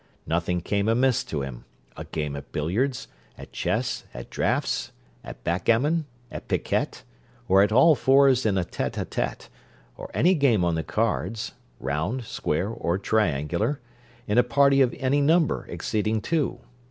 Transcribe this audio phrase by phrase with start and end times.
[0.25, 1.63] Nothing came amiss to him,
[1.95, 3.07] a game at billiards,
[3.37, 4.91] at chess, at draughts,
[5.23, 7.03] at backgammon, at piquet,
[7.47, 9.47] or at all fours in a tête à tête,
[9.95, 13.79] or any game on the cards, round, square, or triangular,
[14.25, 16.61] in a party of any number exceeding two.